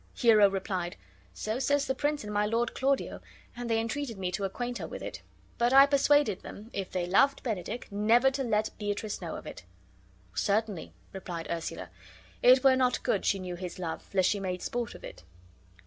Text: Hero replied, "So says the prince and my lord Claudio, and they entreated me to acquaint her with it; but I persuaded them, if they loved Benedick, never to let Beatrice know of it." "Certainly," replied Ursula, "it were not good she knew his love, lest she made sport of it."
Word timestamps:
Hero 0.15 0.49
replied, 0.49 0.95
"So 1.31 1.59
says 1.59 1.85
the 1.85 1.93
prince 1.93 2.23
and 2.23 2.33
my 2.33 2.47
lord 2.47 2.73
Claudio, 2.73 3.21
and 3.55 3.69
they 3.69 3.79
entreated 3.79 4.17
me 4.17 4.31
to 4.31 4.45
acquaint 4.45 4.79
her 4.79 4.87
with 4.87 5.03
it; 5.03 5.21
but 5.59 5.73
I 5.73 5.85
persuaded 5.85 6.41
them, 6.41 6.71
if 6.73 6.89
they 6.89 7.05
loved 7.05 7.43
Benedick, 7.43 7.91
never 7.91 8.31
to 8.31 8.43
let 8.43 8.75
Beatrice 8.79 9.21
know 9.21 9.35
of 9.35 9.45
it." 9.45 9.63
"Certainly," 10.33 10.95
replied 11.13 11.45
Ursula, 11.51 11.89
"it 12.41 12.63
were 12.63 12.75
not 12.75 13.03
good 13.03 13.25
she 13.25 13.37
knew 13.37 13.53
his 13.53 13.77
love, 13.77 14.09
lest 14.15 14.27
she 14.31 14.39
made 14.39 14.63
sport 14.63 14.95
of 14.95 15.03
it." 15.03 15.23